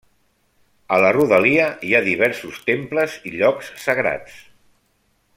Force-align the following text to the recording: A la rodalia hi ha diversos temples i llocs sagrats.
A 0.95 0.97
la 1.03 1.09
rodalia 1.17 1.67
hi 1.89 1.93
ha 1.93 2.01
diversos 2.07 2.57
temples 2.69 3.19
i 3.33 3.35
llocs 3.35 3.69
sagrats. 3.85 4.41